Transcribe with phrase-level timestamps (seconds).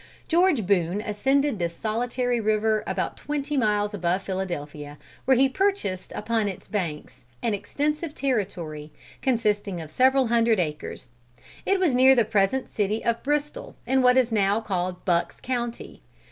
[0.27, 6.47] George Boone ascended this solitary river about twenty miles above Philadelphia, where he purchased upon
[6.47, 8.91] its banks an extensive territory,
[9.21, 11.09] consisting of several hundred acres.
[11.67, 16.01] It was near the present city of Bristol, in what is now called Buck's County.